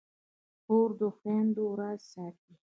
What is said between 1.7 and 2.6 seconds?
راز ساتي.